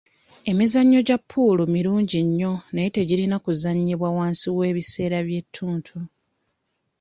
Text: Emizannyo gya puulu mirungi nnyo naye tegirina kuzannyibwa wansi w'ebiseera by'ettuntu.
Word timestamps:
Emizannyo 0.51 0.99
gya 1.07 1.17
puulu 1.29 1.63
mirungi 1.75 2.19
nnyo 2.27 2.53
naye 2.73 2.89
tegirina 2.95 3.35
kuzannyibwa 3.43 4.07
wansi 4.17 4.47
w'ebiseera 4.57 5.17
by'ettuntu. 5.27 5.95